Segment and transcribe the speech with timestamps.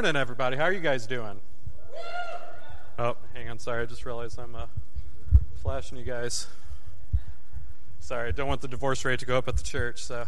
[0.00, 0.56] Morning, everybody.
[0.56, 1.38] How are you guys doing?
[2.98, 3.58] Oh, hang on.
[3.58, 4.64] Sorry, I just realized I'm uh,
[5.56, 6.46] flashing you guys.
[7.98, 10.24] Sorry, I don't want the divorce rate to go up at the church, so.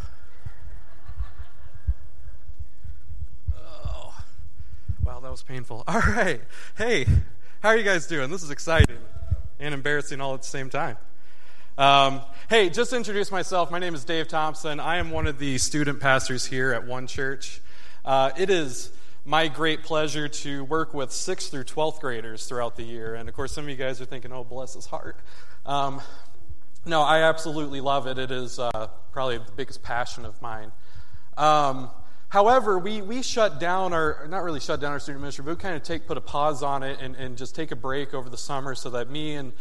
[3.56, 4.14] Oh,
[5.06, 5.84] wow, that was painful.
[5.88, 6.42] All right.
[6.76, 7.06] Hey,
[7.62, 8.30] how are you guys doing?
[8.30, 8.98] This is exciting
[9.58, 10.98] and embarrassing all at the same time.
[11.78, 14.80] Um, hey, just to introduce myself, my name is Dave Thompson.
[14.80, 17.62] I am one of the student pastors here at One Church.
[18.04, 18.90] Uh, it is
[19.24, 23.14] my great pleasure to work with 6th through 12th graders throughout the year.
[23.14, 25.16] And of course, some of you guys are thinking, oh, bless his heart.
[25.64, 26.00] Um,
[26.84, 28.18] no, I absolutely love it.
[28.18, 30.72] It is uh, probably the biggest passion of mine.
[31.36, 31.90] Um,
[32.30, 35.56] however, we, we shut down our, not really shut down our student ministry, but we
[35.56, 38.28] kind of take, put a pause on it and, and just take a break over
[38.28, 39.52] the summer so that me and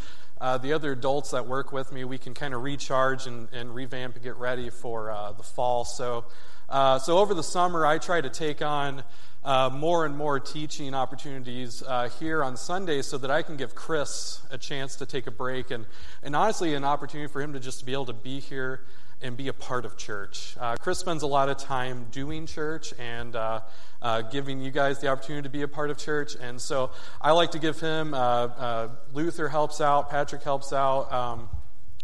[0.42, 3.76] uh, the other adults that work with me, we can kind of recharge and, and
[3.76, 5.86] revamp and get ready for uh, the fall.
[5.86, 6.26] So,
[6.68, 9.04] uh, so over the summer, I try to take on
[9.44, 13.76] uh, more and more teaching opportunities uh, here on Sundays so that I can give
[13.76, 15.86] Chris a chance to take a break and,
[16.24, 18.82] and honestly an opportunity for him to just be able to be here
[19.22, 20.56] and be a part of church.
[20.60, 23.62] Uh, Chris spends a lot of time doing church and uh,
[24.02, 26.36] uh, giving you guys the opportunity to be a part of church.
[26.40, 26.92] And so
[27.22, 31.12] I like to give him, uh, Luther helps out, Patrick helps out.
[31.12, 31.50] Um,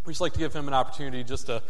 [0.06, 1.62] we just like to give him an opportunity just to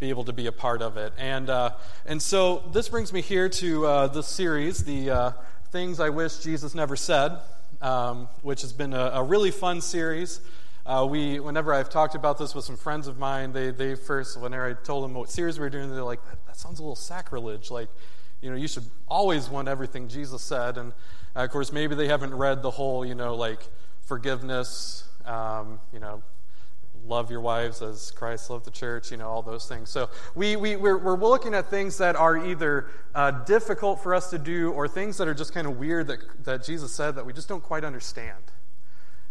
[0.00, 1.12] be able to be a part of it.
[1.18, 1.74] And, uh,
[2.06, 5.32] and so this brings me here to uh, this series, the uh,
[5.70, 7.38] Things I Wish Jesus Never Said,
[7.80, 10.40] um, which has been a, a really fun series.
[10.84, 14.40] Uh, we, whenever I've talked about this with some friends of mine, they, they first,
[14.40, 16.82] whenever I told them what series we were doing, they're like, that, that sounds a
[16.82, 17.70] little sacrilege.
[17.70, 17.88] Like,
[18.40, 20.76] you know, you should always want everything Jesus said.
[20.78, 20.92] And
[21.36, 23.60] uh, of course, maybe they haven't read the whole, you know, like
[24.00, 26.20] forgiveness, um, you know,
[27.06, 29.88] love your wives as Christ loved the church, you know, all those things.
[29.88, 34.30] So we, we, we're, we're looking at things that are either uh, difficult for us
[34.30, 37.24] to do or things that are just kind of weird that, that Jesus said that
[37.24, 38.42] we just don't quite understand.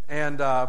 [0.08, 0.68] And, uh,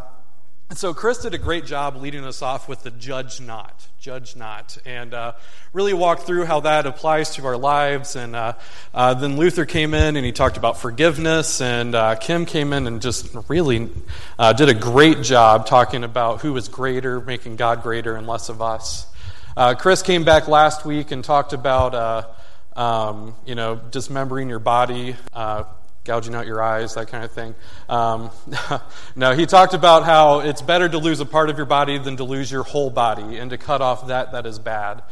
[0.79, 4.79] so Chris did a great job leading us off with the judge not, judge not,
[4.87, 5.33] and uh,
[5.73, 8.17] really walked through how that applies to our lives.
[8.17, 8.55] And uh,
[8.95, 12.87] uh, then Luther came in and he talked about forgiveness, and uh, Kim came in
[12.87, 13.91] and just really
[14.39, 18.49] uh, did a great job talking about who is greater, making God greater and less
[18.49, 19.07] of us.
[19.57, 22.35] Uh, Chris came back last week and talked about,
[22.77, 25.17] um, you know, dismembering your body
[26.05, 27.55] gouging out your eyes, that kind of thing.
[27.89, 28.31] Um,
[29.17, 32.17] no, he talked about how it's better to lose a part of your body than
[32.17, 35.03] to lose your whole body, and to cut off that that is bad.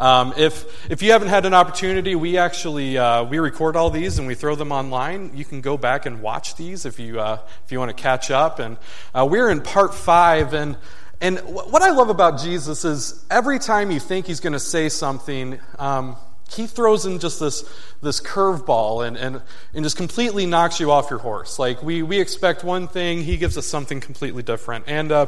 [0.00, 4.18] Um, if if you haven't had an opportunity, we actually uh, we record all these
[4.18, 5.32] and we throw them online.
[5.34, 8.30] You can go back and watch these if you uh, if you want to catch
[8.30, 8.60] up.
[8.60, 8.78] And
[9.14, 10.78] uh, we're in part five, and
[11.20, 14.88] and what I love about Jesus is every time you think he's going to say
[14.88, 15.60] something.
[15.78, 16.16] Um,
[16.50, 17.64] he throws in just this,
[18.02, 19.42] this curveball and, and,
[19.74, 21.58] and just completely knocks you off your horse.
[21.58, 24.84] Like, we, we expect one thing, he gives us something completely different.
[24.88, 25.26] And uh,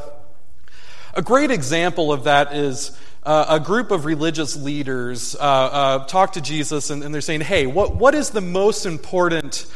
[1.15, 6.33] a great example of that is uh, a group of religious leaders uh, uh talk
[6.33, 9.67] to Jesus and, and, they're saying, hey, what, what is the most important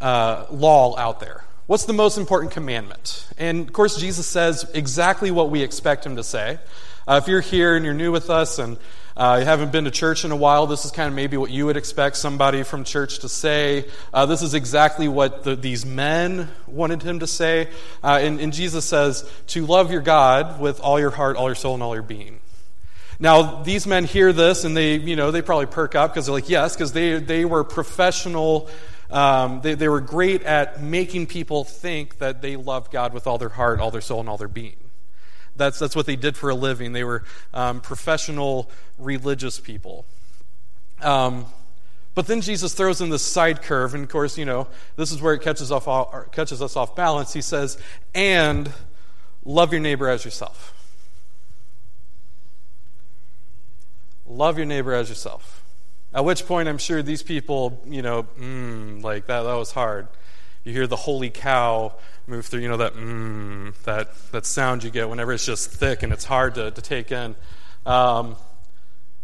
[0.00, 1.44] uh, law out there?
[1.66, 3.28] What's the most important commandment?
[3.38, 6.58] And of course, Jesus says exactly what we expect him to say.
[7.06, 8.76] Uh, if you're here and you're new with us and
[9.16, 11.50] uh, you haven't been to church in a while, this is kind of maybe what
[11.50, 13.86] you would expect somebody from church to say.
[14.12, 17.68] Uh, this is exactly what the, these men wanted him to say.
[18.04, 21.54] Uh, and, and Jesus says, to love your God with all your heart, all your
[21.54, 22.40] soul, and all your being.
[23.18, 26.34] Now, these men hear this and they, you know, they probably perk up because they're
[26.34, 28.68] like, yes, because they, they were professional.
[29.10, 33.38] Um, they, they were great at making people think that they loved God with all
[33.38, 34.76] their heart, all their soul, and all their being.
[35.56, 36.92] That's, that's what they did for a living.
[36.92, 37.24] They were
[37.54, 40.04] um, professional religious people.
[41.02, 41.46] Um,
[42.14, 45.20] but then Jesus throws in this side curve, and of course, you know, this is
[45.20, 45.86] where it catches, off,
[46.32, 47.32] catches us off balance.
[47.32, 47.78] He says,
[48.14, 48.72] and
[49.44, 50.72] love your neighbor as yourself.
[54.26, 55.62] Love your neighbor as yourself.
[56.14, 60.08] At which point, I'm sure these people, you know, mm, like that, that was hard.
[60.66, 61.92] You hear the holy cow
[62.26, 66.02] move through, you know, that mmm, that, that sound you get whenever it's just thick
[66.02, 67.36] and it's hard to, to take in.
[67.86, 68.34] Um,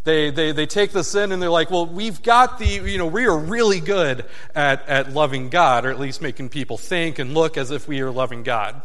[0.05, 3.09] they, they, they take this in and they're like, well, we've got the, you know,
[3.09, 4.25] we are really good
[4.55, 8.03] at, at loving God, or at least making people think and look as if we
[8.03, 8.81] are loving God.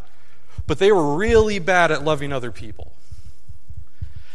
[0.66, 2.92] But they were really bad at loving other people.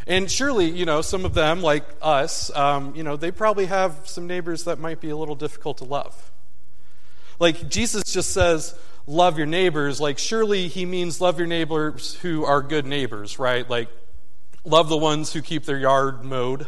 [0.07, 4.03] And surely, you know, some of them, like us, um, you know, they probably have
[4.05, 6.31] some neighbors that might be a little difficult to love.
[7.39, 8.75] Like Jesus just says,
[9.07, 10.01] love your neighbors.
[10.01, 13.69] Like, surely he means love your neighbors who are good neighbors, right?
[13.69, 13.89] Like,
[14.65, 16.67] love the ones who keep their yard mowed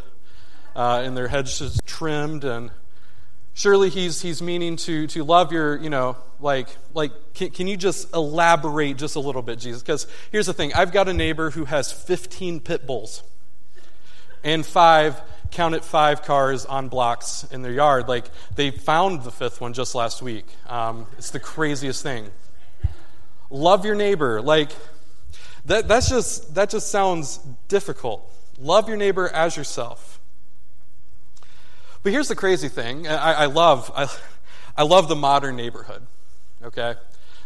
[0.75, 2.71] uh, and their hedges trimmed and
[3.57, 7.77] Surely he's, he's meaning to, to love your, you know, like, like can, can you
[7.77, 9.81] just elaborate just a little bit, Jesus?
[9.81, 13.23] Because here's the thing I've got a neighbor who has 15 pit bulls
[14.43, 15.21] and five,
[15.51, 18.09] count it, five cars on blocks in their yard.
[18.09, 18.27] Like,
[18.57, 20.47] they found the fifth one just last week.
[20.67, 22.31] Um, it's the craziest thing.
[23.51, 24.43] Love your neighbor.
[24.43, 24.73] Like,
[25.67, 27.39] that, that's just, that just sounds
[27.69, 28.31] difficult.
[28.59, 30.21] Love your neighbor as yourself.
[32.03, 34.09] But here's the crazy thing I, I love, I,
[34.77, 36.03] I love the modern neighborhood,
[36.63, 36.97] okay?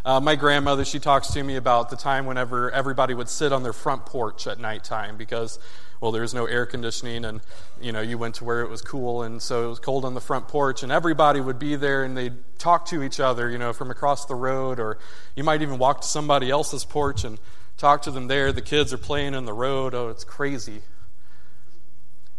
[0.05, 3.63] Uh, my grandmother, she talks to me about the time whenever everybody would sit on
[3.63, 5.59] their front porch at nighttime because,
[6.01, 7.41] well, there was no air conditioning and,
[7.81, 10.15] you know, you went to where it was cool and so it was cold on
[10.15, 13.59] the front porch and everybody would be there and they'd talk to each other, you
[13.59, 14.99] know, from across the road or
[15.35, 17.39] you might even walk to somebody else's porch and
[17.77, 18.53] talk to them there.
[18.53, 19.95] The kids are playing in the road.
[19.95, 20.83] Oh, it's crazy.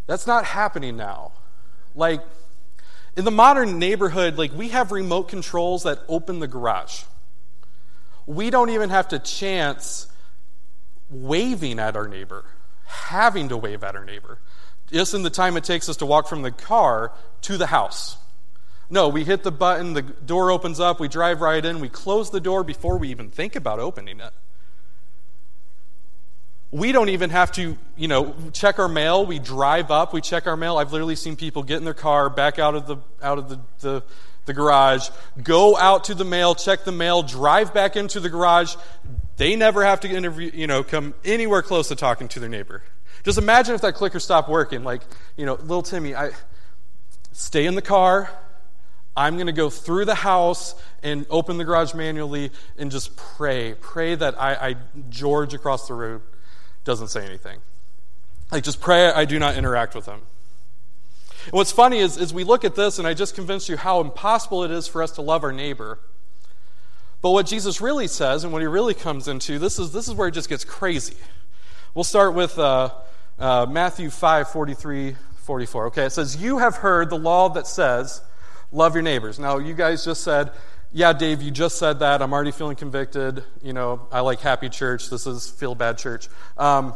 [0.06, 1.32] That's not happening now.
[1.94, 2.20] Like,
[3.16, 7.02] in the modern neighborhood, like, we have remote controls that open the garage.
[8.26, 10.06] We don't even have to chance
[11.10, 12.44] waving at our neighbor,
[12.90, 14.38] having to wave at our neighbor,
[14.90, 18.16] just in the time it takes us to walk from the car to the house.
[18.90, 22.30] No, we hit the button, the door opens up, we drive right in, we close
[22.30, 24.32] the door before we even think about opening it.
[26.72, 29.26] We don't even have to, you know, check our mail.
[29.26, 30.76] We drive up, we check our mail.
[30.76, 33.60] I've literally seen people get in their car, back out of the out of the,
[33.80, 34.02] the,
[34.46, 35.08] the garage,
[35.42, 38.74] go out to the mail, check the mail, drive back into the garage.
[39.36, 42.82] They never have to interview, you know, come anywhere close to talking to their neighbor.
[43.22, 44.84] Just imagine if that clicker stopped working.
[44.84, 45.02] Like,
[45.36, 46.30] you know, little Timmy, I
[47.32, 48.30] stay in the car.
[49.16, 53.74] I'm going to go through the house and open the garage manually and just pray.
[53.80, 54.76] Pray that I, I
[55.08, 56.22] George across the road
[56.84, 57.58] doesn't say anything.
[58.50, 60.22] Like, just pray I do not interact with him.
[61.44, 64.00] And what's funny is, is we look at this, and I just convinced you how
[64.00, 65.98] impossible it is for us to love our neighbor.
[67.22, 70.14] But what Jesus really says, and what he really comes into, this is, this is
[70.14, 71.16] where it just gets crazy.
[71.94, 72.90] We'll start with uh,
[73.38, 75.86] uh, Matthew 5 43, 44.
[75.86, 78.22] Okay, it says, You have heard the law that says,
[78.72, 79.38] Love your neighbors.
[79.38, 80.52] Now, you guys just said,
[80.92, 82.20] yeah, Dave, you just said that.
[82.20, 83.44] I'm already feeling convicted.
[83.62, 85.08] You know, I like happy church.
[85.08, 86.28] This is feel bad church.
[86.56, 86.94] Um,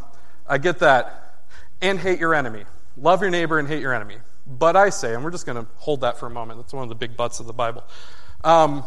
[0.48, 1.36] I get that.
[1.80, 2.64] And hate your enemy.
[2.96, 4.16] Love your neighbor and hate your enemy.
[4.46, 6.60] But I say, and we're just going to hold that for a moment.
[6.60, 7.82] That's one of the big buts of the Bible.
[8.42, 8.84] Um,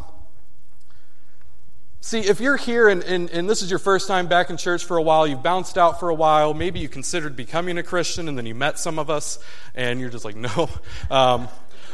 [2.00, 4.86] see, if you're here and, and, and this is your first time back in church
[4.86, 8.28] for a while, you've bounced out for a while, maybe you considered becoming a Christian
[8.28, 9.40] and then you met some of us
[9.74, 10.70] and you're just like, no.
[11.10, 11.48] Um,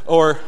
[0.06, 0.39] or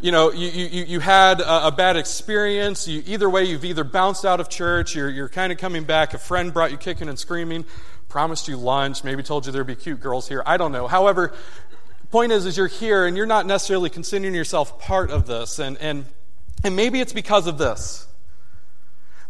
[0.00, 2.86] you know, you, you, you had a, a bad experience.
[2.86, 6.12] You, either way, you've either bounced out of church, you're, you're kind of coming back,
[6.12, 7.64] a friend brought you kicking and screaming,
[8.08, 10.42] promised you lunch, maybe told you there'd be cute girls here.
[10.44, 10.88] I don't know.
[10.88, 11.32] However,
[12.14, 15.58] point is, is you're here and you're not necessarily considering yourself part of this.
[15.58, 16.04] And, and,
[16.62, 18.06] and maybe it's because of this.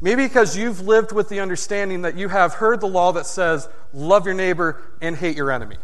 [0.03, 3.67] Maybe because you've lived with the understanding that you have heard the law that says,
[3.95, 5.79] love your neighbor and hate your enemy.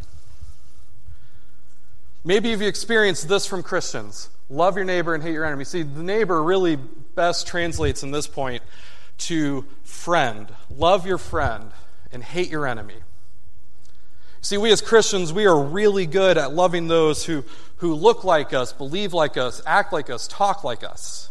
[2.22, 5.64] Maybe you've experienced this from Christians Love your neighbor and hate your enemy.
[5.64, 8.62] See, the neighbor really best translates in this point
[9.18, 10.48] to friend.
[10.68, 11.70] Love your friend
[12.12, 12.96] and hate your enemy.
[14.42, 17.44] See, we as Christians, we are really good at loving those who,
[17.76, 21.28] who look like us, believe like us, act like us, talk like us.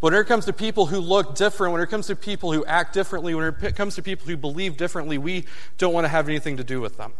[0.00, 2.64] But when it comes to people who look different, when it comes to people who
[2.64, 5.46] act differently, when it comes to people who believe differently, we
[5.78, 7.12] don't want to have anything to do with them.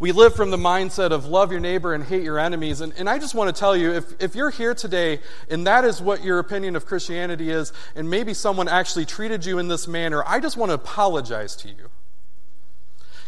[0.00, 2.82] We live from the mindset of love your neighbor and hate your enemies.
[2.82, 5.84] And, and I just want to tell you if, if you're here today and that
[5.84, 9.88] is what your opinion of Christianity is, and maybe someone actually treated you in this
[9.88, 11.88] manner, I just want to apologize to you.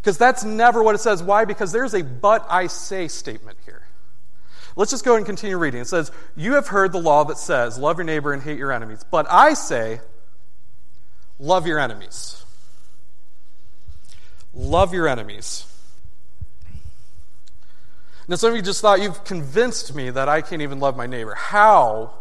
[0.00, 1.22] Because that's never what it says.
[1.22, 1.44] Why?
[1.44, 3.82] Because there's a but I say statement here.
[4.76, 5.80] Let's just go and continue reading.
[5.80, 8.72] It says, You have heard the law that says, Love your neighbor and hate your
[8.72, 9.04] enemies.
[9.10, 10.00] But I say,
[11.38, 12.44] Love your enemies.
[14.54, 15.66] Love your enemies.
[18.26, 21.06] Now, some of you just thought you've convinced me that I can't even love my
[21.06, 21.34] neighbor.
[21.34, 22.14] How?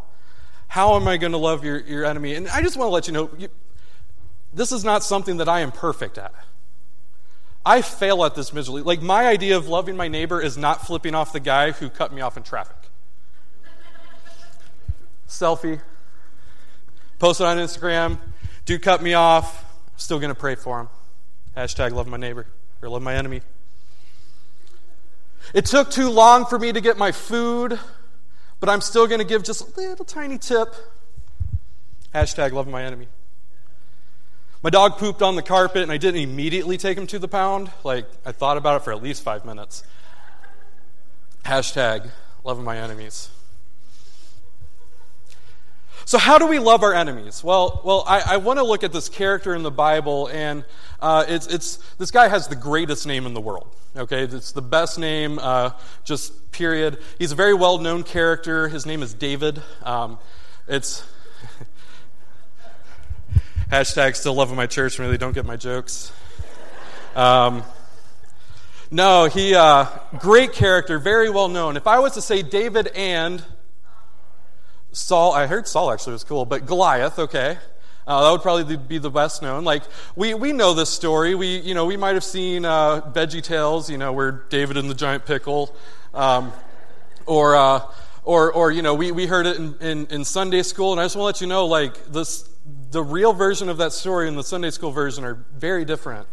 [0.67, 2.35] How am I going to love your, your enemy?
[2.35, 3.49] And I just want to let you know you,
[4.53, 6.33] this is not something that I am perfect at.
[7.65, 8.81] I fail at this miserably.
[8.81, 12.13] Like, my idea of loving my neighbor is not flipping off the guy who cut
[12.13, 12.75] me off in traffic.
[15.27, 15.79] Selfie,
[17.19, 18.17] post it on Instagram,
[18.65, 19.63] dude cut me off,
[19.95, 20.89] still going to pray for him.
[21.55, 22.47] Hashtag love my neighbor
[22.81, 23.41] or love my enemy.
[25.53, 27.79] It took too long for me to get my food,
[28.59, 30.73] but I'm still going to give just a little tiny tip.
[32.13, 33.07] Hashtag love my enemy.
[34.61, 37.71] My dog pooped on the carpet, and I didn't immediately take him to the pound.
[37.85, 39.83] Like, I thought about it for at least five minutes.
[41.45, 42.09] Hashtag
[42.43, 43.29] loving my enemies.
[46.03, 47.41] So, how do we love our enemies?
[47.41, 50.65] Well, well, I, I want to look at this character in the Bible, and
[50.99, 53.73] uh, it's, it's, this guy has the greatest name in the world.
[53.95, 55.71] Okay, it's the best name, uh,
[56.03, 56.97] just period.
[57.17, 58.67] He's a very well known character.
[58.67, 59.61] His name is David.
[59.83, 60.19] Um,
[60.67, 61.03] it's
[63.71, 64.99] hashtag still loving my church.
[64.99, 66.11] Really, don't get my jokes.
[67.15, 67.63] Um,
[68.91, 69.85] no, he uh,
[70.17, 71.77] great character, very well known.
[71.77, 73.43] If I was to say David and
[74.91, 77.57] Saul, I heard Saul actually was cool, but Goliath, okay.
[78.07, 79.63] Uh, that would probably be the best known.
[79.63, 79.83] Like
[80.15, 81.35] we, we know this story.
[81.35, 84.89] We you know we might have seen uh, Veggie Tales, you know, where David and
[84.89, 85.75] the giant pickle,
[86.15, 86.51] um,
[87.27, 87.81] or uh,
[88.23, 90.91] or or you know we, we heard it in, in, in Sunday school.
[90.91, 92.49] And I just want to let you know, like this,
[92.91, 96.27] the real version of that story and the Sunday school version are very different.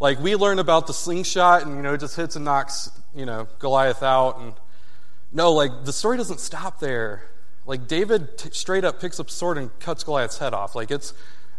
[0.00, 3.26] Like we learn about the slingshot, and you know it just hits and knocks you
[3.26, 4.54] know Goliath out, and
[5.32, 7.24] no, like the story doesn't stop there.
[7.66, 10.74] Like David t- straight up picks up a sword and cuts Goliath's head off.
[10.74, 11.12] Like it's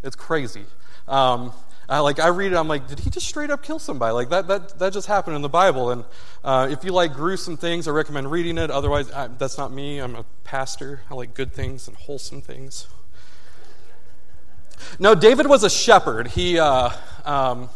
[0.03, 0.65] it's crazy.
[1.07, 1.53] Um,
[1.87, 4.13] I, like I read it, I'm like, did he just straight up kill somebody?
[4.13, 5.91] Like that that that just happened in the Bible.
[5.91, 6.05] And
[6.43, 8.71] uh, if you like gruesome things, I recommend reading it.
[8.71, 9.99] Otherwise, I, that's not me.
[9.99, 11.01] I'm a pastor.
[11.11, 12.87] I like good things and wholesome things.
[14.99, 16.27] No, David was a shepherd.
[16.27, 16.59] He.
[16.59, 16.89] Uh,
[17.25, 17.69] um,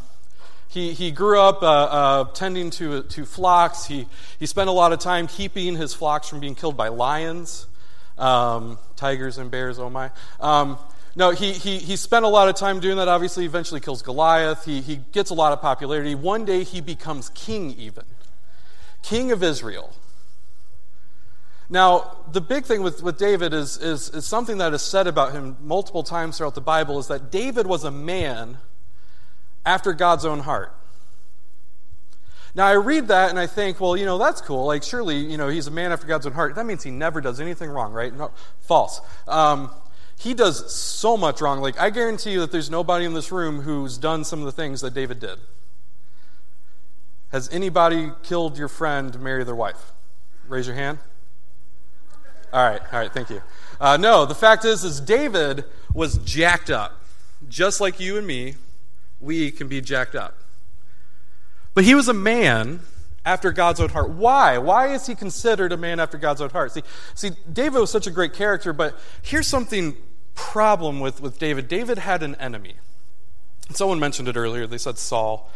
[0.67, 3.85] he, he grew up uh, uh, tending to, to flocks.
[3.85, 4.07] He,
[4.39, 7.65] he spent a lot of time keeping his flocks from being killed by lions
[8.17, 10.11] um, tigers and bears, oh my.
[10.39, 10.77] Um,
[11.15, 13.07] no, he, he, he spent a lot of time doing that.
[13.07, 14.65] Obviously, eventually kills Goliath.
[14.65, 16.13] He, he gets a lot of popularity.
[16.13, 18.03] One day he becomes king, even.
[19.01, 19.93] King of Israel.
[21.69, 25.31] Now, the big thing with, with David is, is, is something that is said about
[25.31, 28.59] him multiple times throughout the Bible is that David was a man
[29.65, 30.75] after God's own heart.
[32.53, 34.65] Now, I read that and I think, well, you know, that's cool.
[34.65, 36.55] Like, surely, you know, he's a man after God's own heart.
[36.55, 38.15] That means he never does anything wrong, right?
[38.15, 38.31] No,
[38.61, 39.01] false.
[39.27, 39.71] Um,
[40.17, 41.59] he does so much wrong.
[41.59, 44.53] Like, I guarantee you that there's nobody in this room who's done some of the
[44.53, 45.39] things that David did.
[47.29, 49.91] Has anybody killed your friend to marry their wife?
[50.47, 50.99] Raise your hand.
[52.55, 53.41] All right, all right, thank you.
[53.81, 57.01] Uh, no, the fact is, is David was jacked up,
[57.49, 58.55] just like you and me.
[59.19, 60.37] We can be jacked up.
[61.73, 62.79] But he was a man
[63.25, 64.11] after God's own heart.
[64.11, 64.57] Why?
[64.57, 66.71] Why is he considered a man after God's own heart?
[66.71, 66.83] See,
[67.13, 69.97] see David was such a great character, but here's something
[70.33, 71.67] problem with, with David.
[71.67, 72.75] David had an enemy.
[73.71, 74.65] Someone mentioned it earlier.
[74.65, 75.51] They said Saul.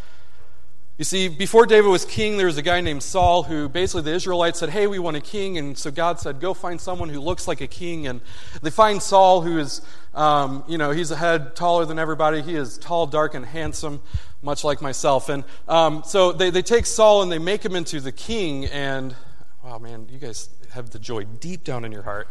[0.99, 4.13] You see, before David was king, there was a guy named Saul who basically the
[4.13, 5.57] Israelites said, Hey, we want a king.
[5.57, 8.05] And so God said, Go find someone who looks like a king.
[8.05, 8.19] And
[8.61, 9.81] they find Saul, who is,
[10.13, 12.41] um, you know, he's a head taller than everybody.
[12.41, 14.01] He is tall, dark, and handsome,
[14.41, 15.29] much like myself.
[15.29, 18.65] And um, so they, they take Saul and they make him into the king.
[18.65, 19.15] And,
[19.63, 22.27] wow, man, you guys have the joy deep down in your heart.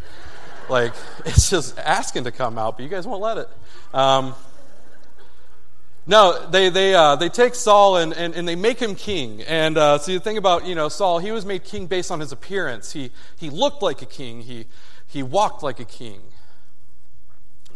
[0.69, 0.93] like,
[1.25, 3.49] it's just asking to come out, but you guys won't let it.
[3.95, 4.35] Um,
[6.09, 9.43] no, they, they, uh, they take Saul and, and, and they make him king.
[9.43, 12.19] And uh, so you think about, you know, Saul, he was made king based on
[12.19, 12.93] his appearance.
[12.93, 14.41] He, he looked like a king.
[14.41, 14.65] He,
[15.07, 16.23] he walked like a king.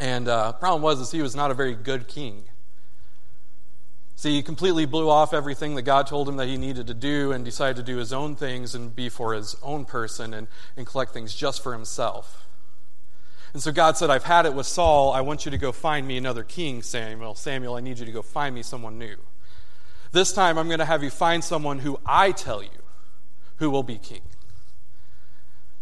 [0.01, 2.45] And uh, problem was is he was not a very good king.
[4.17, 7.33] See, he completely blew off everything that God told him that he needed to do
[7.33, 10.87] and decided to do his own things and be for his own person and, and
[10.87, 12.47] collect things just for himself.
[13.53, 15.13] And so God said, I've had it with Saul.
[15.13, 17.35] I want you to go find me another king, Samuel.
[17.35, 19.17] Samuel, I need you to go find me someone new.
[20.13, 22.69] This time, I'm going to have you find someone who I tell you
[23.57, 24.23] who will be king.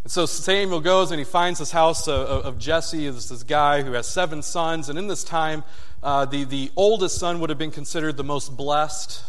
[0.03, 3.83] And so Samuel goes and he finds this house of, of Jesse, this, this guy
[3.83, 4.89] who has seven sons.
[4.89, 5.63] And in this time,
[6.03, 9.23] uh, the, the oldest son would have been considered the most blessed,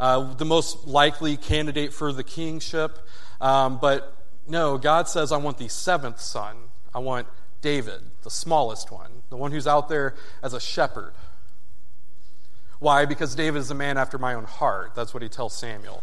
[0.00, 2.98] uh, the most likely candidate for the kingship.
[3.40, 4.16] Um, but
[4.48, 6.56] no, God says, I want the seventh son.
[6.94, 7.28] I want
[7.62, 11.14] David, the smallest one, the one who's out there as a shepherd.
[12.80, 13.06] Why?
[13.06, 14.94] Because David is a man after my own heart.
[14.94, 16.02] That's what he tells Samuel.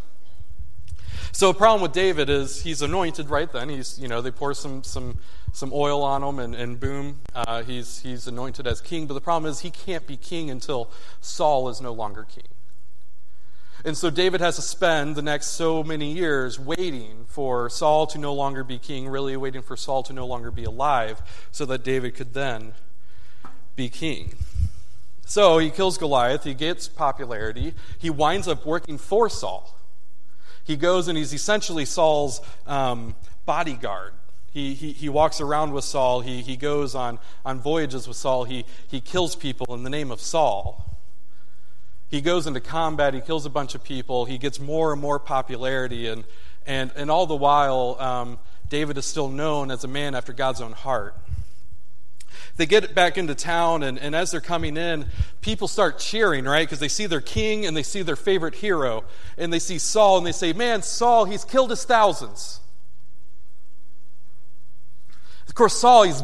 [1.32, 3.68] So a problem with David is he's anointed right then.
[3.68, 5.18] He's you know they pour some some
[5.52, 9.06] some oil on him and, and boom uh, he's he's anointed as king.
[9.06, 10.90] But the problem is he can't be king until
[11.20, 12.44] Saul is no longer king.
[13.84, 18.18] And so David has to spend the next so many years waiting for Saul to
[18.18, 21.82] no longer be king, really waiting for Saul to no longer be alive, so that
[21.82, 22.74] David could then
[23.76, 24.34] be king.
[25.24, 29.76] So he kills Goliath, he gets popularity, he winds up working for Saul.
[30.64, 33.14] He goes and he's essentially Saul's um,
[33.46, 34.12] bodyguard.
[34.52, 38.44] He, he, he walks around with Saul, he, he goes on, on voyages with Saul,
[38.44, 40.99] he, he kills people in the name of Saul.
[42.10, 45.20] He goes into combat, he kills a bunch of people, he gets more and more
[45.20, 46.24] popularity, and,
[46.66, 48.38] and, and all the while, um,
[48.68, 51.14] David is still known as a man after God's own heart.
[52.56, 55.06] they get back into town, and, and as they're coming in,
[55.40, 56.66] people start cheering, right?
[56.66, 59.04] Because they see their king and they see their favorite hero.
[59.38, 62.60] And they see Saul, and they say, Man, Saul, he's killed his thousands.
[65.48, 66.22] Of course, Saul, he's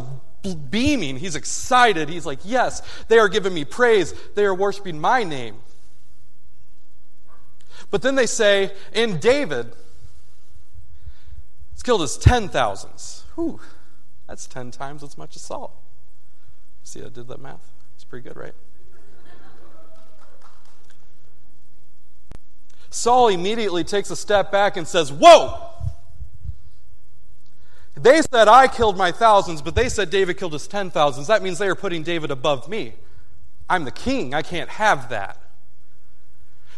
[0.54, 1.16] beaming.
[1.16, 2.08] He's excited.
[2.08, 4.14] He's like, Yes, they are giving me praise.
[4.34, 5.56] They are worshiping my name.
[7.90, 9.72] But then they say, in David,
[11.72, 13.24] he's killed his ten thousands.
[13.34, 13.60] Whew,
[14.26, 15.82] that's ten times as much as Saul.
[16.82, 17.72] See, I did that math.
[17.94, 18.54] It's pretty good, right?
[22.90, 25.70] Saul immediately takes a step back and says, Whoa!
[27.94, 31.26] They said I killed my thousands, but they said David killed his ten thousands.
[31.26, 32.94] That means they are putting David above me.
[33.68, 34.34] I'm the king.
[34.34, 35.40] I can't have that.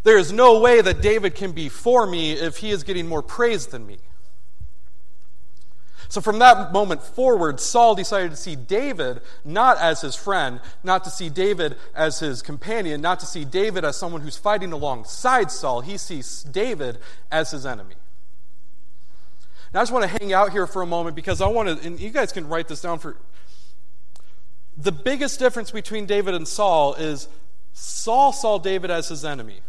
[0.05, 3.23] There is no way that David can be for me if he is getting more
[3.23, 3.99] praise than me.
[6.09, 11.05] So from that moment forward, Saul decided to see David not as his friend, not
[11.05, 15.51] to see David as his companion, not to see David as someone who's fighting alongside
[15.51, 15.83] Saul.
[15.83, 16.99] He sees David
[17.31, 17.97] as his enemy.
[19.75, 21.87] Now, I just want to hang out here for a moment because I want to,
[21.87, 23.17] and you guys can write this down for.
[24.79, 27.29] The biggest difference between David and Saul is
[27.75, 29.61] Saul saw David as his enemy.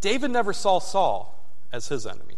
[0.00, 1.38] David never saw Saul
[1.72, 2.36] as his enemy.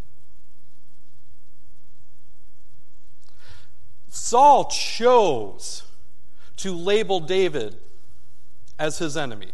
[4.08, 5.84] Saul chose
[6.56, 7.76] to label David
[8.78, 9.52] as his enemy.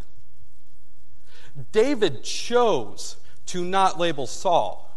[1.73, 4.91] David chose to not label Saul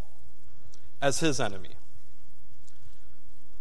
[1.02, 1.76] as his enemy.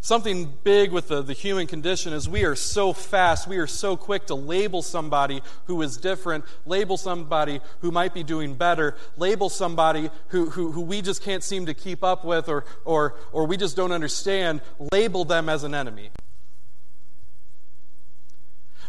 [0.02, 3.98] Something big with the, the human condition is we are so fast, we are so
[3.98, 9.50] quick to label somebody who is different, label somebody who might be doing better, label
[9.50, 13.46] somebody who, who, who we just can't seem to keep up with or, or, or
[13.46, 16.10] we just don't understand, label them as an enemy.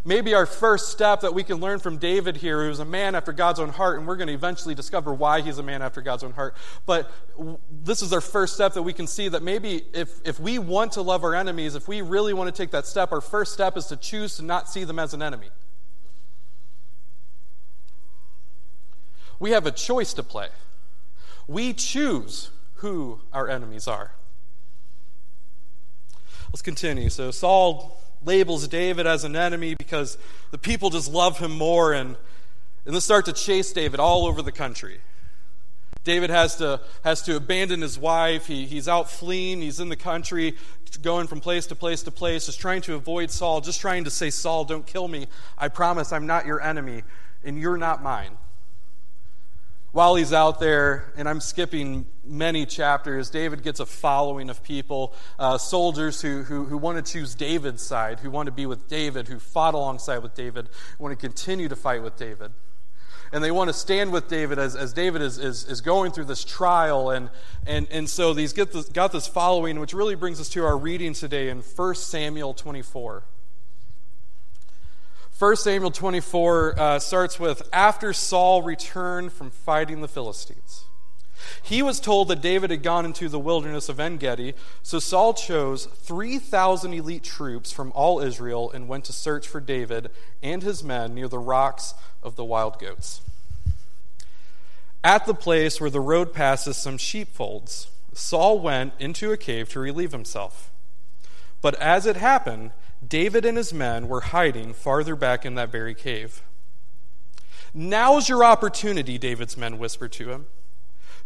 [0.03, 3.31] Maybe our first step that we can learn from David here, who's a man after
[3.31, 6.23] God's own heart, and we're going to eventually discover why he's a man after God's
[6.23, 6.55] own heart.
[6.87, 7.11] But
[7.83, 10.93] this is our first step that we can see that maybe if, if we want
[10.93, 13.77] to love our enemies, if we really want to take that step, our first step
[13.77, 15.49] is to choose to not see them as an enemy.
[19.37, 20.49] We have a choice to play.
[21.47, 24.13] We choose who our enemies are.
[26.51, 27.09] Let's continue.
[27.09, 30.17] So Saul labels David as an enemy because
[30.51, 32.15] the people just love him more and,
[32.85, 34.99] and they start to chase David all over the country.
[36.03, 38.47] David has to, has to abandon his wife.
[38.47, 39.61] He, he's out fleeing.
[39.61, 40.55] He's in the country,
[41.01, 44.09] going from place to place to place, just trying to avoid Saul, just trying to
[44.09, 45.27] say, Saul, don't kill me.
[45.57, 47.03] I promise I'm not your enemy,
[47.43, 48.37] and you're not mine
[49.91, 55.13] while he's out there, and I'm skipping many chapters, David gets a following of people,
[55.37, 58.87] uh, soldiers who, who, who want to choose David's side, who want to be with
[58.87, 62.51] David, who fought alongside with David, want to continue to fight with David.
[63.33, 66.25] And they want to stand with David as, as David is, is, is going through
[66.25, 67.11] this trial.
[67.11, 67.29] And,
[67.65, 70.77] and, and so he's got this, got this following, which really brings us to our
[70.77, 73.23] reading today in 1 Samuel 24.
[75.41, 80.83] 1 Samuel 24 uh, starts with After Saul returned from fighting the Philistines.
[81.63, 85.33] He was told that David had gone into the wilderness of En Gedi, so Saul
[85.33, 90.11] chose 3,000 elite troops from all Israel and went to search for David
[90.43, 93.21] and his men near the rocks of the wild goats.
[95.03, 99.79] At the place where the road passes some sheepfolds, Saul went into a cave to
[99.79, 100.69] relieve himself.
[101.63, 102.73] But as it happened,
[103.05, 106.41] David and his men were hiding farther back in that very cave.
[107.73, 110.47] Now's your opportunity, David's men whispered to him.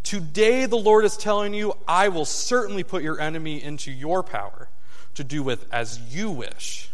[0.03, 4.69] Today the Lord is telling you, I will certainly put your enemy into your power
[5.15, 6.91] to do with as you wish.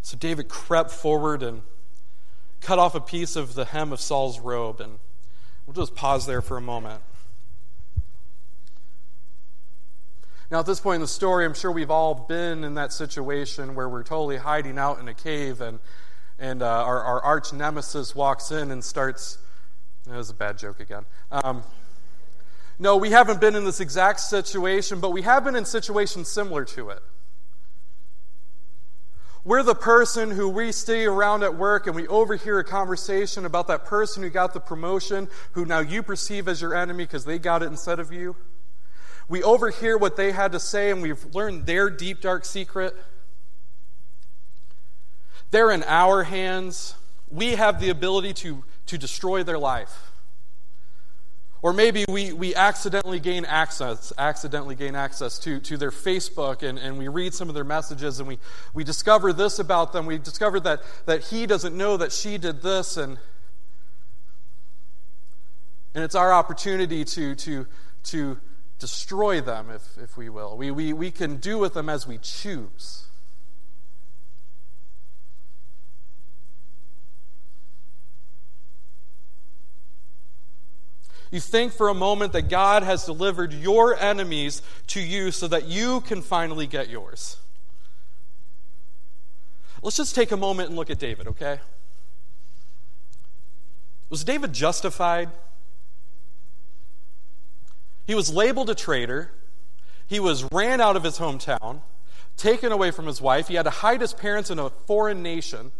[0.00, 1.62] So David crept forward and
[2.60, 4.80] cut off a piece of the hem of Saul's robe.
[4.80, 4.98] And
[5.66, 7.02] we'll just pause there for a moment.
[10.48, 13.74] Now, at this point in the story, I'm sure we've all been in that situation
[13.74, 15.80] where we're totally hiding out in a cave and,
[16.38, 19.38] and uh, our, our, arch nemesis walks in and starts.
[20.06, 21.04] That was a bad joke again.
[21.32, 21.64] Um,
[22.78, 26.64] no, we haven't been in this exact situation, but we have been in situations similar
[26.66, 27.02] to it.
[29.44, 33.66] We're the person who we stay around at work and we overhear a conversation about
[33.66, 37.40] that person who got the promotion, who now you perceive as your enemy because they
[37.40, 38.36] got it instead of you.
[39.28, 42.96] We overhear what they had to say and we've learned their deep, dark secret.
[45.50, 46.94] They're in our hands.
[47.28, 50.12] We have the ability to, to destroy their life.
[51.62, 56.78] Or maybe we, we accidentally gain access, accidentally gain access to, to their Facebook and,
[56.78, 58.38] and we read some of their messages and we,
[58.74, 60.06] we discover this about them.
[60.06, 63.18] We discover that, that he doesn't know that she did this and
[65.96, 67.66] and it's our opportunity to, to,
[68.04, 68.38] to
[68.78, 70.56] destroy them, if, if we will.
[70.56, 73.06] We, we, we can do with them as we choose.
[81.30, 85.66] You think for a moment that God has delivered your enemies to you so that
[85.66, 87.36] you can finally get yours.
[89.82, 91.58] Let's just take a moment and look at David, okay?
[94.08, 95.30] Was David justified?
[98.06, 99.32] He was labeled a traitor.
[100.06, 101.82] He was ran out of his hometown,
[102.36, 103.48] taken away from his wife.
[103.48, 105.72] He had to hide his parents in a foreign nation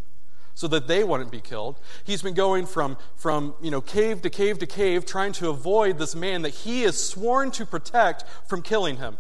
[0.55, 1.79] so that they wouldn't be killed.
[2.03, 5.99] He's been going from, from you know, cave to cave to cave, trying to avoid
[5.99, 9.19] this man that he is sworn to protect from killing him.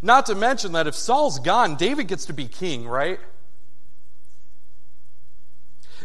[0.00, 3.20] Not to mention that if Saul's gone, David gets to be king, right?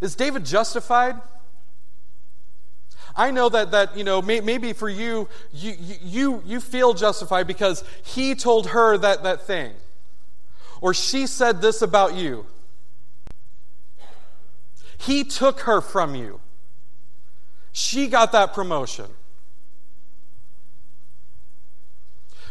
[0.02, 1.22] Is David justified?
[3.16, 7.48] I know that, that you know, may, maybe for you, you, you, you feel justified
[7.48, 9.72] because he told her that, that thing
[10.82, 12.46] or she said this about you.
[14.98, 16.40] He took her from you.
[17.72, 19.08] She got that promotion.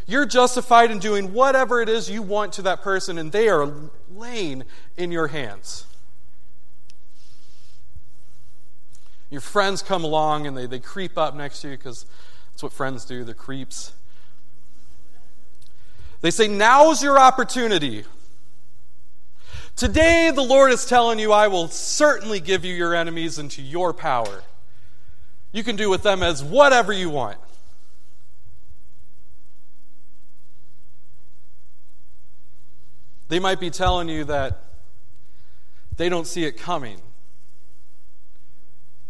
[0.07, 3.73] You're justified in doing whatever it is you want to that person, and they are
[4.11, 4.65] laying
[4.97, 5.87] in your hands.
[9.35, 12.07] Your friends come along and they, they creep up next to you because
[12.53, 13.93] that's what friends do, they're creeps.
[16.21, 18.05] They say, Now's your opportunity.
[19.75, 23.93] Today, the Lord is telling you, I will certainly give you your enemies into your
[23.93, 24.45] power.
[25.51, 27.39] You can do with them as whatever you want.
[33.27, 34.63] They might be telling you that
[35.97, 37.01] they don't see it coming.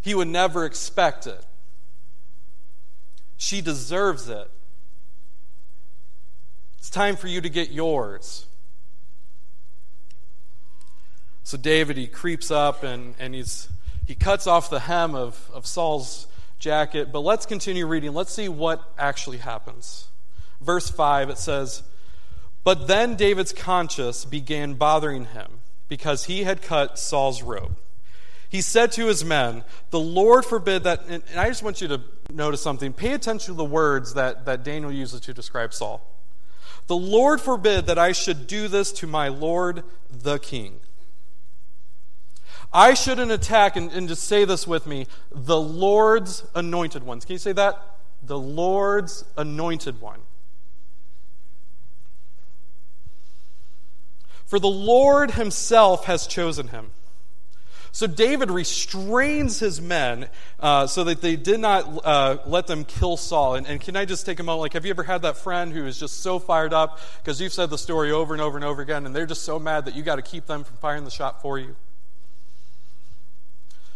[0.05, 1.43] He would never expect it.
[3.39, 4.51] She deserves it.
[6.77, 8.45] It's time for you to get yours.
[11.43, 13.71] So David, he creeps up and, and he's,
[14.07, 16.27] he cuts off the hem of, of Saul's
[16.59, 17.11] jacket.
[17.11, 18.13] But let's continue reading.
[18.13, 20.09] Let's see what actually happens.
[20.61, 21.83] Verse 5, it says,
[22.63, 27.79] But then David's conscience began bothering him because he had cut Saul's robe.
[28.55, 31.07] He said to his men, The Lord forbid that.
[31.09, 32.01] And I just want you to
[32.33, 32.93] notice something.
[32.93, 36.09] Pay attention to the words that, that Daniel uses to describe Saul.
[36.87, 40.79] The Lord forbid that I should do this to my Lord the king.
[42.73, 47.25] I shouldn't attack, and, and just say this with me the Lord's anointed ones.
[47.25, 47.83] Can you say that?
[48.23, 50.21] The Lord's anointed one.
[54.47, 56.93] For the Lord himself has chosen him.
[57.95, 60.29] So David restrains his men
[60.59, 63.55] uh, so that they did not uh, let them kill Saul.
[63.55, 64.63] And, and, can I just take a moment?
[64.63, 67.53] Like, have you ever had that friend who is just so fired up because you've
[67.53, 69.95] said the story over and over and over again, and they're just so mad that
[69.95, 71.77] you got to keep them from firing the shot for you?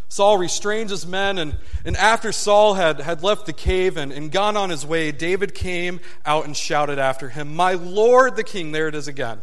[0.08, 4.30] Saul restrains his men, and, and after Saul had, had left the cave and, and
[4.30, 8.70] gone on his way, David came out and shouted after him, My Lord the king,
[8.70, 9.40] there it is again.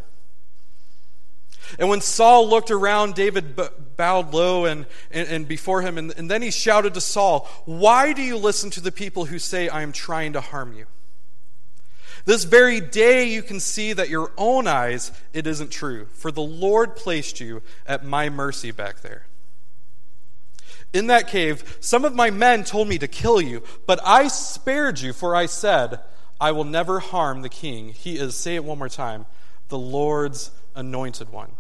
[1.80, 3.60] And when Saul looked around, David
[3.98, 8.14] bowed low and, and, and before him, and, and then he shouted to Saul, Why
[8.14, 10.86] do you listen to the people who say, I am trying to harm you?
[12.26, 16.42] This very day you can see that your own eyes it isn't true, for the
[16.42, 19.28] Lord placed you at my mercy back there.
[20.92, 25.02] In that cave, some of my men told me to kill you, but I spared
[25.02, 26.00] you, for I said,
[26.40, 27.90] I will never harm the king.
[27.90, 29.26] He is, say it one more time,
[29.70, 31.52] the Lord's anointed one.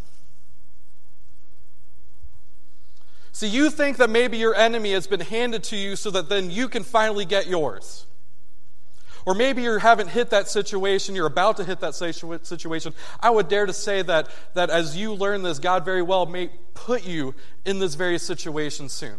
[3.32, 6.49] See, you think that maybe your enemy has been handed to you so that then
[6.49, 8.06] you can finally get yours.
[9.25, 12.93] Or maybe you haven't hit that situation, you're about to hit that situation.
[13.19, 16.49] I would dare to say that, that as you learn this, God very well may
[16.75, 17.34] put you
[17.65, 19.15] in this very situation soon.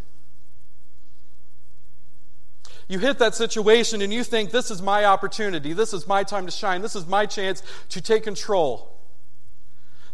[2.88, 6.46] You hit that situation and you think, this is my opportunity, this is my time
[6.46, 8.95] to shine, this is my chance to take control.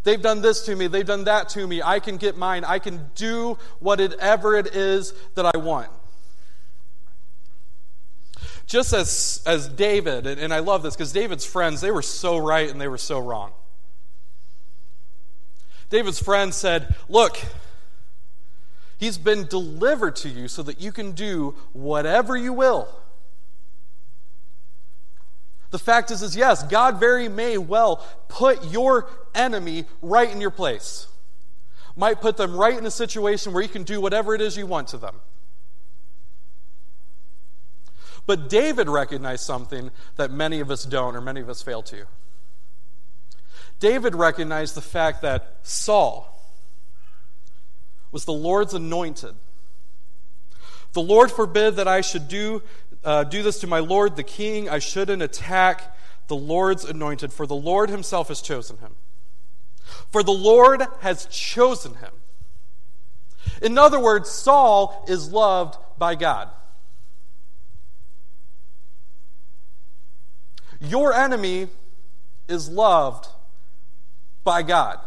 [0.05, 1.83] They've done this to me, they've done that to me.
[1.83, 5.91] I can get mine, I can do whatever it is that I want
[8.65, 12.71] just as, as David, and, I love this because David's friends, they were so right
[12.71, 13.53] and they were so wrong.
[15.91, 17.39] David's friends said, Look,
[19.03, 22.89] He's been delivered to you so that you can do whatever you will.
[25.73, 30.51] The fact is, is yes, God very may well put your enemy right in your
[30.51, 31.07] place.
[31.97, 34.67] Might put them right in a situation where you can do whatever it is you
[34.67, 35.17] want to them.
[38.27, 42.05] But David recognized something that many of us don't, or many of us fail to.
[43.81, 46.29] David recognized the fact that Saul
[48.13, 49.35] was the Lord's anointed.
[50.93, 52.63] The Lord forbid that I should do,
[53.05, 54.69] uh, do this to my Lord the king.
[54.69, 55.97] I shouldn't attack
[56.29, 58.95] the Lord's anointed, for the Lord himself has chosen him.
[60.11, 62.13] For the Lord has chosen him.
[63.61, 66.49] In other words, Saul is loved by God.
[70.81, 71.69] Your enemy
[72.49, 73.29] is loved
[74.45, 75.01] by God.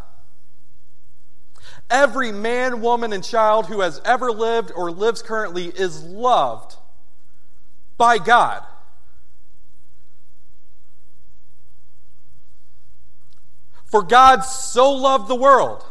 [1.89, 6.75] Every man, woman, and child who has ever lived or lives currently is loved
[7.97, 8.63] by God.
[13.85, 15.83] For God so loved the world.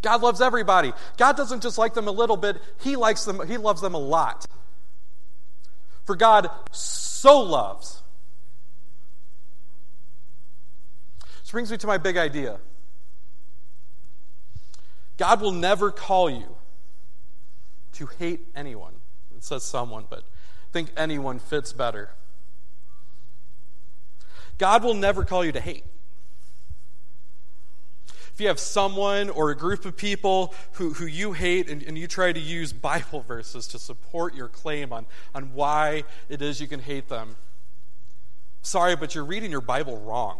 [0.00, 0.92] God loves everybody.
[1.16, 3.98] God doesn't just like them a little bit, He likes them, He loves them a
[3.98, 4.46] lot.
[6.04, 8.02] For God so loves.
[11.40, 12.58] Which brings me to my big idea.
[15.16, 16.53] God will never call you
[17.94, 18.94] to hate anyone.
[19.36, 22.10] It says someone, but I think anyone fits better.
[24.58, 25.84] God will never call you to hate.
[28.34, 31.96] If you have someone or a group of people who, who you hate and, and
[31.96, 36.60] you try to use Bible verses to support your claim on, on why it is
[36.60, 37.36] you can hate them,
[38.62, 40.38] sorry, but you're reading your Bible wrong.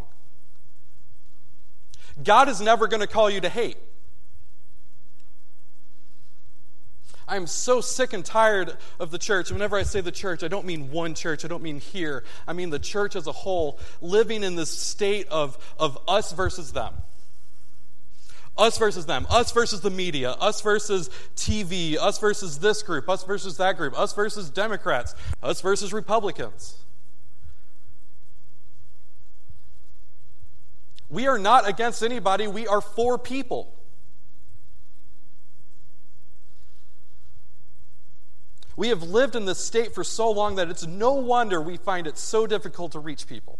[2.22, 3.76] God is never going to call you to hate.
[7.26, 9.50] I'm so sick and tired of the church.
[9.50, 12.24] Whenever I say the church, I don't mean one church, I don't mean here.
[12.46, 16.72] I mean the church as a whole, living in this state of, of us versus
[16.72, 16.94] them.
[18.56, 19.26] Us versus them.
[19.30, 20.30] Us versus the media.
[20.30, 21.96] Us versus TV.
[21.96, 23.08] Us versus this group.
[23.08, 23.98] Us versus that group.
[23.98, 25.14] Us versus Democrats.
[25.42, 26.76] Us versus Republicans.
[31.08, 33.72] We are not against anybody, we are for people.
[38.76, 42.06] We have lived in this state for so long that it's no wonder we find
[42.06, 43.58] it so difficult to reach people.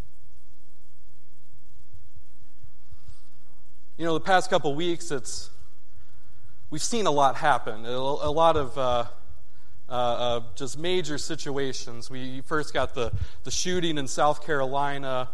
[3.97, 5.51] You know, the past couple weeks, it's
[6.71, 7.87] we've seen a lot happen.
[7.87, 9.05] A, lot of uh,
[9.89, 12.11] uh, uh, just major situations.
[12.11, 13.13] We first got the
[13.45, 15.29] the shooting in South Carolina,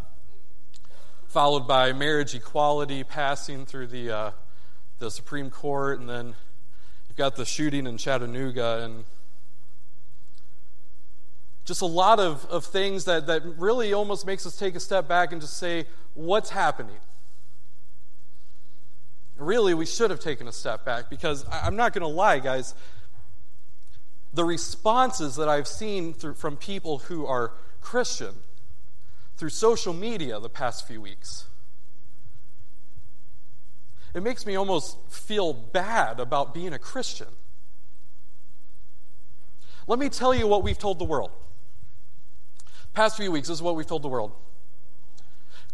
[1.26, 4.30] followed by marriage equality passing through the uh,
[4.98, 6.34] the Supreme Court, and then
[7.08, 9.06] you've got the shooting in Chattanooga and
[11.64, 15.06] just a lot of, of things that, that really almost makes us take a step
[15.06, 16.96] back and just say, what's happening?
[19.36, 22.74] Really, we should have taken a step back because I'm not going to lie, guys.
[24.34, 28.34] The responses that I've seen through, from people who are Christian
[29.36, 31.46] through social media the past few weeks,
[34.14, 37.28] it makes me almost feel bad about being a Christian.
[39.86, 41.30] Let me tell you what we've told the world.
[42.94, 44.32] Past few weeks, this is what we've told the world.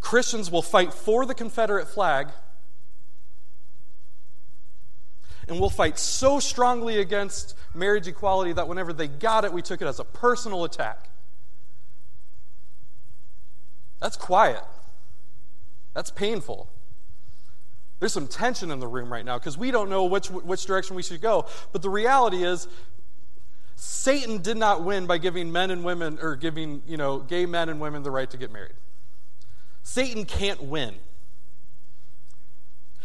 [0.00, 2.28] Christians will fight for the Confederate flag
[5.48, 9.80] and we'll fight so strongly against marriage equality that whenever they got it, we took
[9.80, 11.08] it as a personal attack.
[14.00, 14.62] That's quiet.
[15.94, 16.68] That's painful.
[18.00, 20.96] There's some tension in the room right now because we don't know which, which direction
[20.96, 21.46] we should go.
[21.72, 22.68] But the reality is,
[23.76, 27.68] Satan did not win by giving men and women, or giving, you know, gay men
[27.68, 28.72] and women the right to get married.
[29.82, 30.94] Satan can't win.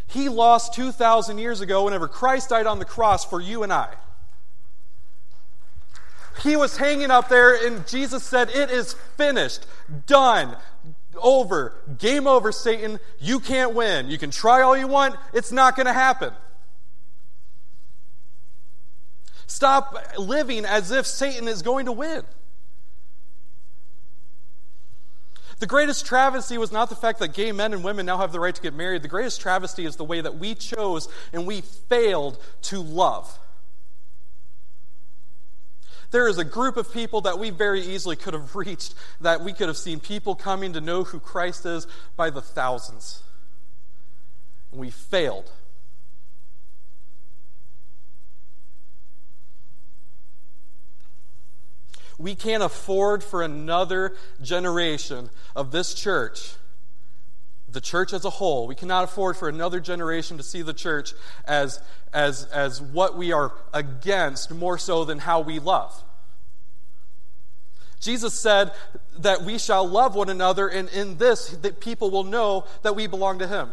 [0.08, 3.94] He lost 2,000 years ago whenever Christ died on the cross for you and I.
[6.42, 9.66] He was hanging up there, and Jesus said, It is finished,
[10.08, 10.56] done,
[11.16, 13.00] over, game over, Satan.
[13.20, 14.10] You can't win.
[14.10, 16.34] You can try all you want, it's not going to happen.
[19.52, 22.24] Stop living as if Satan is going to win.
[25.60, 28.40] The greatest travesty was not the fact that gay men and women now have the
[28.40, 29.02] right to get married.
[29.02, 33.38] The greatest travesty is the way that we chose and we failed to love.
[36.12, 39.52] There is a group of people that we very easily could have reached, that we
[39.52, 43.22] could have seen people coming to know who Christ is by the thousands.
[44.72, 45.52] And we failed.
[52.18, 56.54] We can't afford for another generation of this church,
[57.70, 61.14] the church as a whole, we cannot afford for another generation to see the church
[61.46, 61.80] as,
[62.14, 66.04] as, as what we are against more so than how we love.
[68.02, 68.72] Jesus said
[69.20, 73.06] that we shall love one another, and in this, that people will know that we
[73.06, 73.72] belong to Him.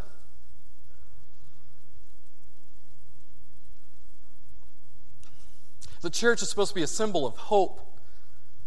[6.03, 7.81] The church is supposed to be a symbol of hope,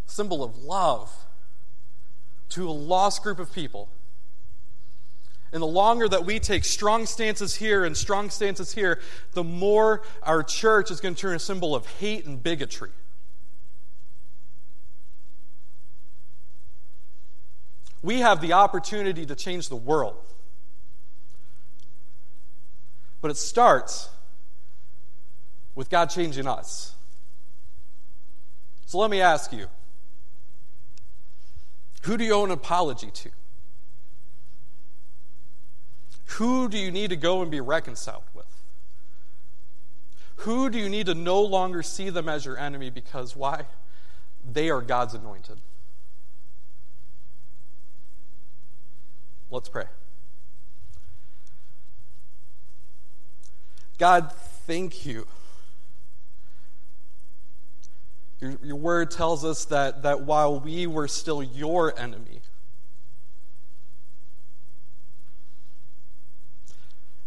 [0.06, 1.12] symbol of love
[2.50, 3.90] to a lost group of people.
[5.54, 9.02] And the longer that we take strong stances here and strong stances here,
[9.34, 12.92] the more our church is going to turn a symbol of hate and bigotry.
[18.02, 20.16] We have the opportunity to change the world.
[23.22, 24.10] But it starts
[25.76, 26.96] with God changing us.
[28.86, 29.68] So let me ask you
[32.02, 33.30] who do you owe an apology to?
[36.38, 38.46] Who do you need to go and be reconciled with?
[40.38, 43.66] Who do you need to no longer see them as your enemy because why?
[44.50, 45.60] They are God's anointed.
[49.52, 49.86] Let's pray.
[54.00, 54.32] God,
[54.66, 55.28] thank you
[58.42, 62.42] Your, your word tells us that, that while we were still your enemy,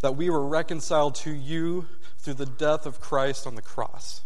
[0.00, 1.86] that we were reconciled to you
[2.18, 4.20] through the death of Christ on the cross.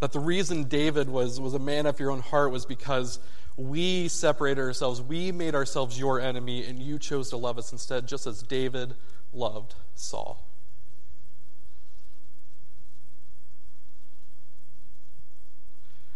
[0.00, 3.18] That the reason David was, was a man after your own heart was because
[3.56, 5.00] we separated ourselves.
[5.00, 8.94] We made ourselves your enemy, and you chose to love us instead, just as David
[9.32, 10.49] loved Saul.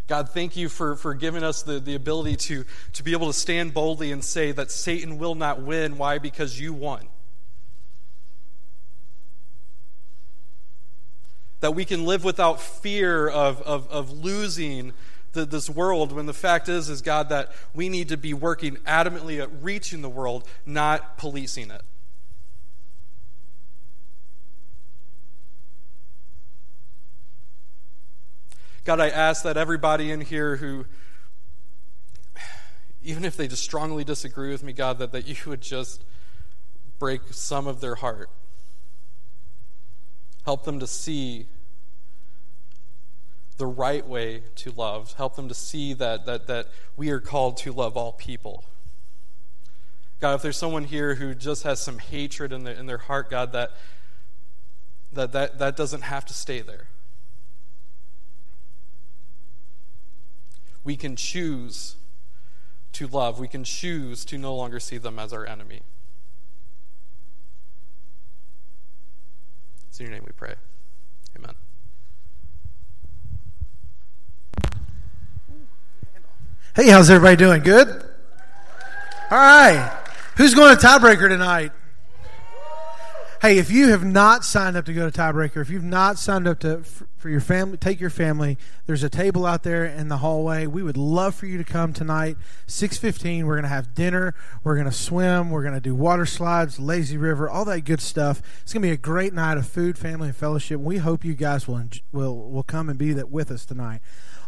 [0.07, 3.33] God, thank you for, for giving us the, the ability to, to be able to
[3.33, 5.97] stand boldly and say that Satan will not win.
[5.97, 6.19] Why?
[6.19, 7.07] Because you won.
[11.61, 14.93] That we can live without fear of, of, of losing
[15.33, 18.77] the, this world when the fact is, is God, that we need to be working
[18.87, 21.83] adamantly at reaching the world, not policing it.
[28.85, 30.85] God, I ask that everybody in here who,
[33.03, 36.05] even if they just strongly disagree with me, God, that, that you would just
[36.99, 38.29] break some of their heart.
[40.45, 41.47] Help them to see
[43.57, 45.15] the right way to love.
[45.15, 48.65] Help them to see that, that, that we are called to love all people.
[50.21, 53.31] God, if there's someone here who just has some hatred in their, in their heart,
[53.31, 53.73] God, that,
[55.13, 56.89] that, that, that doesn't have to stay there.
[60.85, 61.97] We can choose
[62.93, 63.41] to love.
[63.41, 65.81] We can choose to no longer see them as our enemy.
[69.89, 70.55] It's in your name we pray.
[71.37, 71.55] Amen.
[76.77, 77.63] Hey, how's everybody doing?
[77.63, 77.89] Good?
[79.31, 80.01] All right.
[80.37, 81.73] Who's going to tiebreaker tonight?
[83.45, 86.49] Hey, if you have not signed up to go to Tiebreaker, if you've not signed
[86.49, 86.83] up to
[87.19, 88.57] for your family, take your family.
[88.87, 90.67] There's a table out there in the hallway.
[90.67, 92.39] We would love for you to come tonight.
[92.67, 93.45] 6:15.
[93.45, 94.35] We're going to have dinner.
[94.63, 95.51] We're going to swim.
[95.51, 98.41] We're going to do water slides, lazy river, all that good stuff.
[98.63, 100.81] It's going to be a great night of food, family, and fellowship.
[100.81, 104.01] We hope you guys will will will come and be that with us tonight.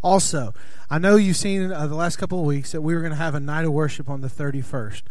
[0.02, 0.54] Also,
[0.88, 3.18] I know you've seen uh, the last couple of weeks that we were going to
[3.18, 5.02] have a night of worship on the 31st.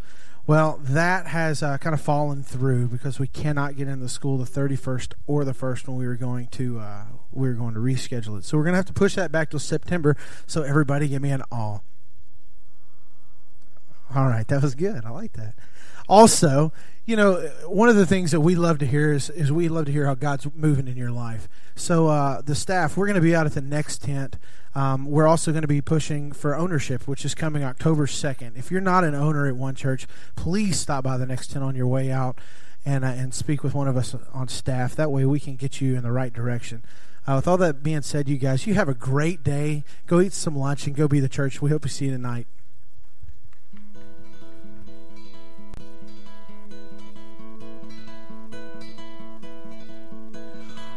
[0.47, 4.37] Well, that has uh, kind of fallen through because we cannot get in the school
[4.37, 7.79] the 31st or the 1st when we were going to uh, we were going to
[7.79, 8.45] reschedule it.
[8.45, 10.15] So we're going to have to push that back to September.
[10.45, 11.83] So everybody, give me an all.
[14.13, 15.03] All right, that was good.
[15.03, 15.55] I like that.
[16.07, 16.71] Also,
[17.05, 17.35] you know,
[17.67, 20.05] one of the things that we love to hear is, is we love to hear
[20.05, 21.47] how God's moving in your life.
[21.75, 24.37] So uh, the staff, we're going to be out at the next tent
[24.75, 28.57] um, we're also going to be pushing for ownership, which is coming October 2nd.
[28.57, 31.75] If you're not an owner at one church, please stop by the next tent on
[31.75, 32.37] your way out
[32.85, 34.93] and, uh, and speak with one of us on staff.
[34.93, 36.83] That way we can get you in the right direction.
[37.25, 39.85] Uh, with all that being said, you guys, you have a great day.
[40.07, 41.61] Go eat some lunch and go be the church.
[41.61, 42.45] We hope to see you tonight.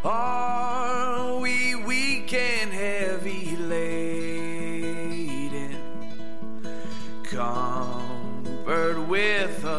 [0.05, 4.96] Are we weak and heavy laden?
[7.24, 9.78] Covered with a